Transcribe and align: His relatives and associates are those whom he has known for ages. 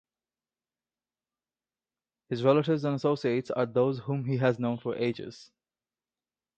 His 2.29 2.41
relatives 2.41 2.85
and 2.85 2.95
associates 2.95 3.51
are 3.51 3.67
those 3.67 3.99
whom 3.99 4.25
he 4.25 4.37
has 4.37 4.57
known 4.57 4.79
for 4.79 4.95
ages. 4.95 5.51